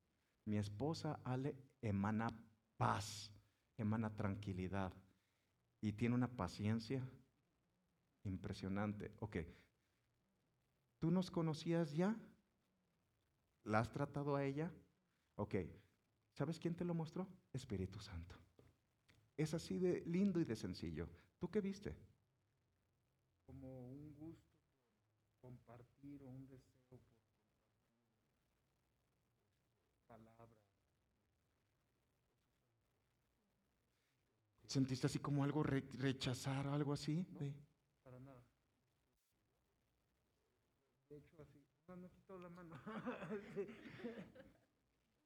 [0.44, 2.28] Mi esposa Ale emana
[2.76, 3.32] paz,
[3.78, 4.92] emana tranquilidad
[5.80, 7.02] y tiene una paciencia
[8.24, 9.16] impresionante.
[9.20, 9.38] Ok,
[10.98, 12.14] ¿tú nos conocías ya?
[13.64, 14.70] ¿La has tratado a ella?
[15.36, 15.54] Ok,
[16.34, 17.26] ¿sabes quién te lo mostró?
[17.54, 18.41] Espíritu Santo.
[19.36, 21.08] Es así de lindo y de sencillo.
[21.38, 21.94] ¿Tú qué viste?
[23.46, 24.50] Como un gusto
[25.40, 27.22] compartir o un deseo por compartir
[30.06, 30.58] palabras.
[34.66, 37.26] ¿Sentiste así como algo re- rechazar, algo así?
[37.30, 37.38] No.
[37.38, 37.54] Sí.
[38.02, 38.42] Para nada.
[41.08, 41.64] De hecho, así.
[41.86, 42.74] No, no quito la mano.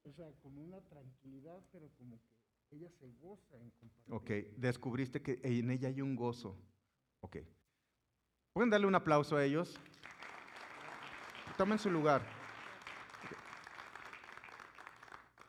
[0.04, 2.35] O sea, como una tranquilidad, pero como que
[2.76, 4.14] ella se goza en compartir.
[4.14, 6.56] Ok, descubriste que en ella hay un gozo.
[7.20, 7.38] Ok.
[8.52, 9.78] ¿Pueden darle un aplauso a ellos?
[11.56, 12.22] Tomen su lugar.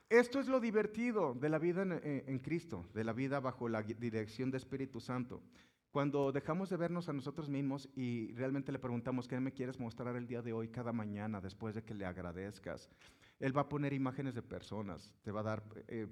[0.09, 4.49] Esto es lo divertido de la vida en, Cristo, de la vida bajo la dirección
[4.49, 5.43] de Espíritu Santo.
[5.91, 10.15] Cuando dejamos de vernos a nosotros mismos y realmente le preguntamos, ¿qué me quieres mostrar
[10.15, 12.89] el día de hoy, cada mañana, después de que le agradezcas?
[13.39, 16.07] Él va a poner imágenes de personas, te va a dar eh,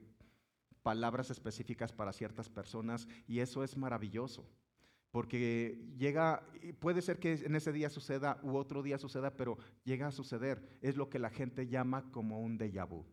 [0.85, 4.45] palabras específicas para ciertas personas y eso es maravilloso.
[5.09, 6.45] Porque llega,
[6.79, 10.77] puede ser que en ese día suceda u otro día suceda, pero llega a suceder.
[10.81, 13.03] Es lo que la gente llama como un déjà vu.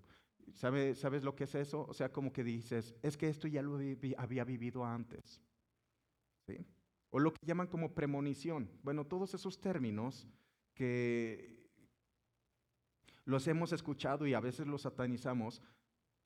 [0.53, 1.87] ¿Sabe- ¿Sabes lo que es eso?
[1.89, 3.79] O sea, como que dices, es que esto ya lo
[4.19, 5.41] había vivido antes.
[6.47, 6.59] ¿Sí?
[7.11, 8.69] O lo que llaman como premonición.
[8.83, 10.27] Bueno, todos esos términos
[10.75, 11.69] que
[13.25, 15.63] los hemos escuchado y a veces los satanizamos,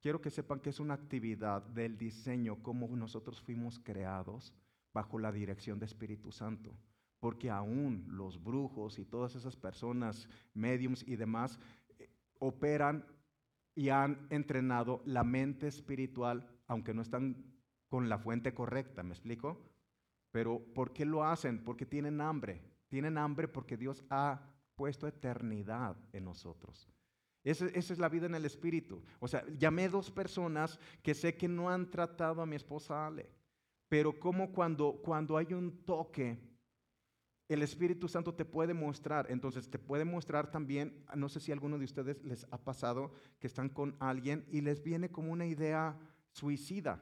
[0.07, 4.55] quiero que sepan que es una actividad del diseño, como nosotros fuimos creados
[4.95, 6.79] bajo la dirección de Espíritu Santo.
[7.19, 11.59] Porque aún los brujos y todas esas personas, mediums y demás,
[11.99, 13.05] eh, operan
[13.75, 17.45] y han entrenado la mente espiritual, aunque no están
[17.89, 19.61] con la fuente correcta, ¿me explico?
[20.31, 21.65] Pero ¿por qué lo hacen?
[21.65, 22.63] Porque tienen hambre.
[22.87, 26.96] Tienen hambre porque Dios ha puesto eternidad en nosotros.
[27.47, 29.01] Esa, esa es la vida en el espíritu.
[29.21, 33.31] O sea, llamé dos personas que sé que no han tratado a mi esposa Ale,
[33.89, 36.41] pero como cuando, cuando hay un toque,
[37.49, 41.55] el Espíritu Santo te puede mostrar, entonces te puede mostrar también, no sé si a
[41.55, 45.47] alguno de ustedes les ha pasado que están con alguien y les viene como una
[45.47, 45.97] idea
[46.33, 47.01] suicida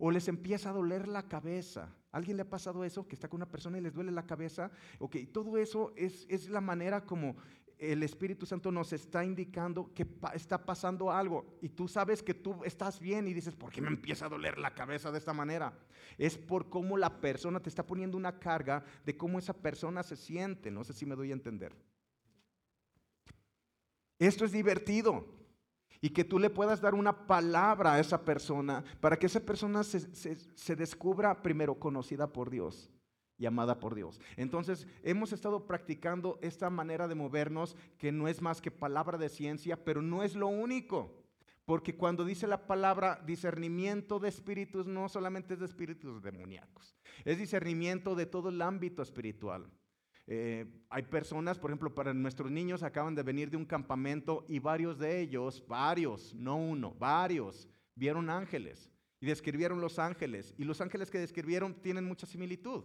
[0.00, 1.94] o les empieza a doler la cabeza.
[2.10, 3.06] ¿Alguien le ha pasado eso?
[3.06, 4.70] Que está con una persona y les duele la cabeza.
[4.98, 7.36] Ok, todo eso es, es la manera como
[7.78, 11.58] el Espíritu Santo nos está indicando que está pasando algo.
[11.62, 14.58] Y tú sabes que tú estás bien y dices, ¿por qué me empieza a doler
[14.58, 15.78] la cabeza de esta manera?
[16.18, 20.16] Es por cómo la persona te está poniendo una carga de cómo esa persona se
[20.16, 20.70] siente.
[20.70, 21.72] No sé si me doy a entender.
[24.18, 25.26] Esto es divertido.
[26.00, 29.82] Y que tú le puedas dar una palabra a esa persona para que esa persona
[29.82, 32.90] se- se descubra primero conocida por Dios
[33.38, 34.20] y amada por Dios.
[34.36, 39.28] Entonces, hemos estado practicando esta manera de movernos que no es más que palabra de
[39.28, 41.14] ciencia, pero no es lo único.
[41.64, 47.36] Porque cuando dice la palabra discernimiento de espíritus, no solamente es de espíritus demoníacos, es
[47.36, 49.70] discernimiento de todo el ámbito espiritual.
[50.26, 54.58] Eh, hay personas, por ejemplo, para nuestros niños acaban de venir de un campamento y
[54.58, 60.54] varios de ellos, varios, no uno, varios, vieron ángeles y describieron los ángeles.
[60.58, 62.84] Y los ángeles que describieron tienen mucha similitud.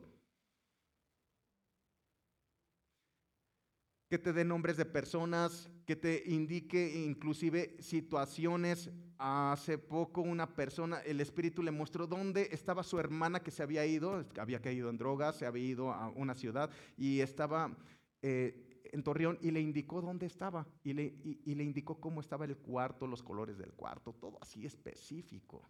[4.13, 8.91] Que te dé nombres de personas, que te indique inclusive situaciones.
[9.17, 13.83] Hace poco una persona, el espíritu le mostró dónde estaba su hermana que se había
[13.87, 17.75] ido, había caído en drogas, se había ido a una ciudad y estaba
[18.21, 22.21] eh, en Torreón y le indicó dónde estaba y le, y- y le indicó cómo
[22.21, 25.67] estaba el cuarto, los colores del cuarto, todo así específico.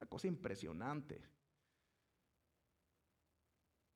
[0.00, 1.20] Una cosa impresionante.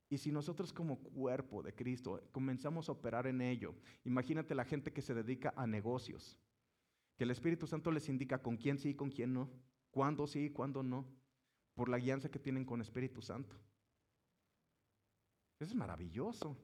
[0.08, 4.92] Y si nosotros como cuerpo de Cristo comenzamos a operar en ello, imagínate la gente
[4.92, 6.38] que se dedica a negocios,
[7.16, 9.50] que el Espíritu Santo les indica con quién sí y con quién no,
[9.90, 11.06] cuándo sí y cuándo no,
[11.74, 13.56] por la guianza que tienen con Espíritu Santo.
[15.58, 16.56] Eso es maravilloso.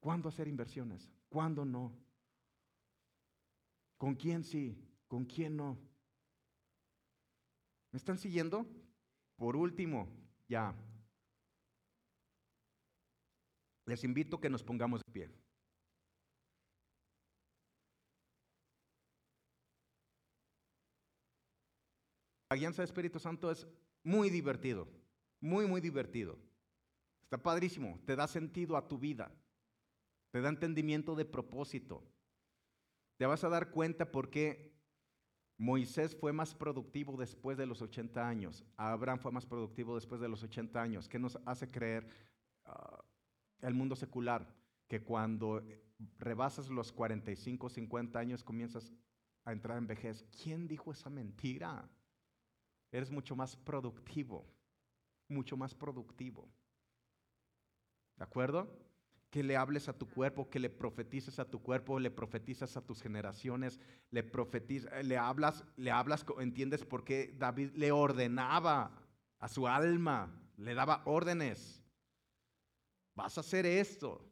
[0.00, 1.08] ¿Cuándo hacer inversiones?
[1.28, 1.92] ¿Cuándo no?
[3.98, 4.76] ¿Con quién sí?
[5.06, 5.78] ¿Con quién no?
[7.92, 8.66] ¿Me están siguiendo?
[9.36, 10.08] Por último,
[10.52, 10.74] ya.
[13.86, 15.30] Les invito a que nos pongamos de pie.
[22.50, 23.66] La guianza del Espíritu Santo es
[24.04, 24.86] muy divertido,
[25.40, 26.38] muy, muy divertido.
[27.22, 29.32] Está padrísimo, te da sentido a tu vida,
[30.32, 32.04] te da entendimiento de propósito.
[33.16, 34.71] Te vas a dar cuenta por qué
[35.58, 40.28] Moisés fue más productivo después de los 80 años, Abraham fue más productivo después de
[40.28, 41.08] los 80 años.
[41.08, 42.08] ¿Qué nos hace creer
[42.64, 43.04] ah,
[43.60, 44.46] el mundo secular?
[44.88, 45.62] Que cuando
[46.18, 48.92] rebasas los 45, 50 años comienzas
[49.44, 50.24] a entrar en vejez.
[50.42, 51.88] ¿Quién dijo esa mentira?
[52.90, 54.44] Eres mucho más productivo,
[55.28, 56.48] mucho más productivo.
[58.16, 58.68] ¿De acuerdo?
[59.32, 62.82] Que le hables a tu cuerpo, que le profetices a tu cuerpo, le profetizas a
[62.82, 63.80] tus generaciones,
[64.10, 68.92] le profetizas, le hablas, le hablas, entiendes por qué David le ordenaba
[69.38, 71.82] a su alma, le daba órdenes.
[73.14, 74.22] Vas a hacer esto.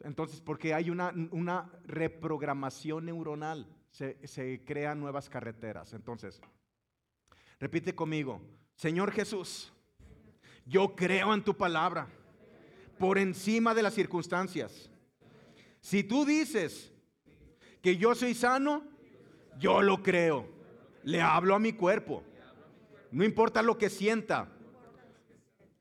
[0.00, 5.92] Entonces, porque hay una, una reprogramación neuronal, se, se crean nuevas carreteras.
[5.92, 6.40] Entonces,
[7.60, 8.42] repite conmigo,
[8.74, 9.72] Señor Jesús,
[10.64, 12.08] yo creo en tu palabra
[12.98, 14.90] por encima de las circunstancias.
[15.80, 16.92] Si tú dices
[17.82, 18.82] que yo soy sano,
[19.58, 20.48] yo lo creo.
[21.04, 22.22] Le hablo a mi cuerpo.
[23.10, 24.48] No importa lo que sienta.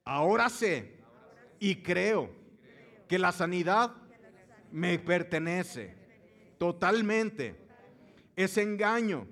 [0.04, 1.00] Ahora sé
[1.60, 2.30] y creo
[3.08, 3.94] que la sanidad
[4.72, 5.96] me pertenece
[6.58, 7.56] totalmente.
[8.36, 9.28] Es engaño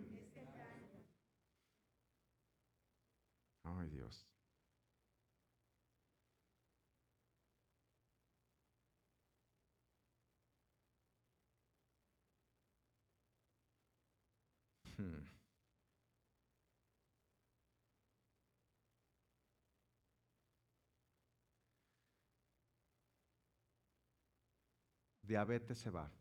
[25.34, 26.12] diabetes se va.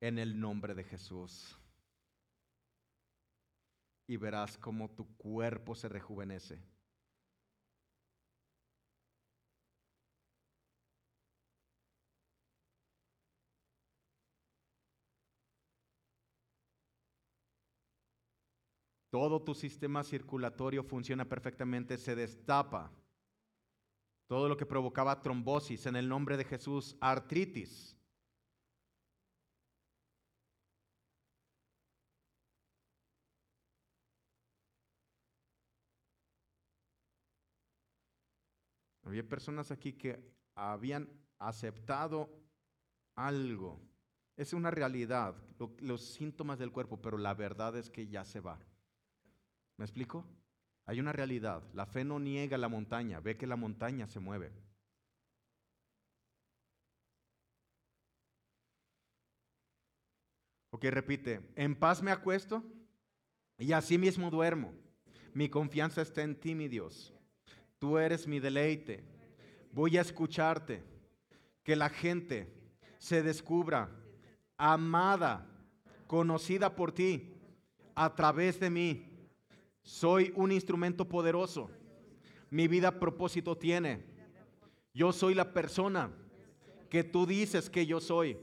[0.00, 1.58] En el nombre de Jesús.
[4.06, 6.62] Y verás cómo tu cuerpo se rejuvenece.
[19.10, 22.92] Todo tu sistema circulatorio funciona perfectamente, se destapa
[24.30, 27.98] todo lo que provocaba trombosis en el nombre de Jesús, artritis.
[39.02, 40.24] Había personas aquí que
[40.54, 41.08] habían
[41.40, 42.30] aceptado
[43.16, 43.80] algo.
[44.36, 45.34] Es una realidad,
[45.80, 48.60] los síntomas del cuerpo, pero la verdad es que ya se va.
[49.76, 50.24] ¿Me explico?
[50.90, 51.62] Hay una realidad.
[51.72, 54.50] La fe no niega la montaña, ve que la montaña se mueve.
[60.70, 62.64] Ok, repite, en paz me acuesto
[63.56, 64.74] y así mismo duermo.
[65.32, 67.14] Mi confianza está en ti, mi Dios.
[67.78, 69.04] Tú eres mi deleite.
[69.70, 70.82] Voy a escucharte.
[71.62, 72.52] Que la gente
[72.98, 73.96] se descubra
[74.56, 75.46] amada,
[76.08, 77.32] conocida por ti,
[77.94, 79.09] a través de mí.
[79.82, 81.70] Soy un instrumento poderoso.
[82.50, 84.04] Mi vida propósito tiene.
[84.92, 86.10] Yo soy la persona
[86.88, 88.36] que tú dices que yo soy.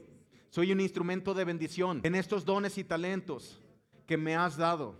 [0.50, 3.60] Soy un instrumento de bendición en estos dones y talentos
[4.06, 4.98] que me has dado,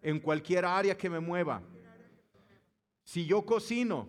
[0.00, 1.62] en cualquier área que me mueva.
[3.04, 4.08] Si yo cocino,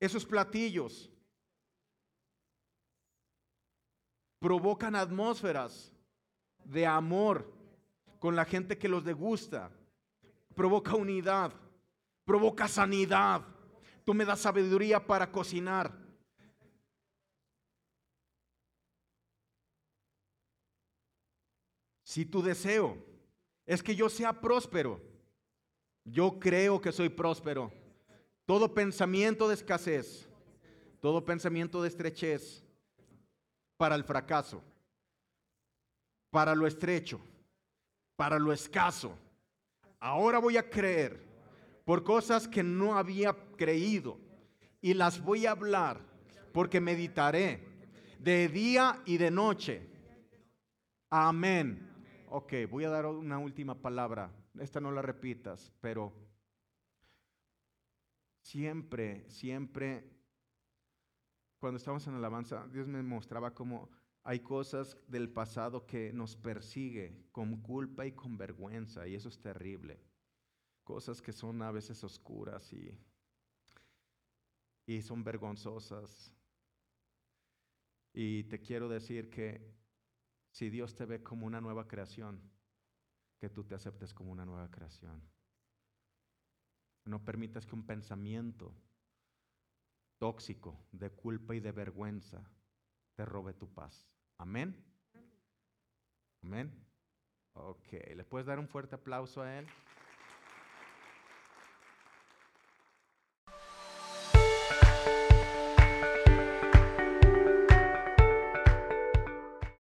[0.00, 1.10] esos platillos
[4.38, 5.94] provocan atmósferas
[6.64, 7.52] de amor
[8.22, 9.68] con la gente que los degusta.
[10.54, 11.52] Provoca unidad,
[12.24, 13.42] provoca sanidad.
[14.04, 15.92] Tú me das sabiduría para cocinar.
[22.04, 22.96] Si tu deseo
[23.66, 25.00] es que yo sea próspero,
[26.04, 27.72] yo creo que soy próspero.
[28.46, 30.28] Todo pensamiento de escasez,
[31.00, 32.62] todo pensamiento de estrechez
[33.76, 34.62] para el fracaso,
[36.30, 37.20] para lo estrecho,
[38.16, 39.16] para lo escaso.
[40.00, 41.24] Ahora voy a creer
[41.84, 44.18] por cosas que no había creído
[44.80, 46.00] y las voy a hablar
[46.52, 47.66] porque meditaré
[48.18, 49.88] de día y de noche.
[51.10, 51.88] Amén.
[52.28, 54.30] Ok, voy a dar una última palabra.
[54.58, 56.12] Esta no la repitas, pero
[58.40, 60.04] siempre, siempre,
[61.58, 63.88] cuando estamos en alabanza, Dios me mostraba como
[64.24, 69.40] hay cosas del pasado que nos persigue con culpa y con vergüenza y eso es
[69.40, 70.00] terrible.
[70.84, 72.98] Cosas que son a veces oscuras y,
[74.86, 76.32] y son vergonzosas.
[78.12, 79.74] Y te quiero decir que
[80.50, 82.40] si Dios te ve como una nueva creación,
[83.38, 85.20] que tú te aceptes como una nueva creación.
[87.04, 88.72] No permitas que un pensamiento
[90.18, 92.48] tóxico de culpa y de vergüenza
[93.16, 94.11] te robe tu paz.
[94.42, 94.74] Amén.
[96.42, 96.68] Amén.
[97.52, 99.66] Ok, ¿le puedes dar un fuerte aplauso a él?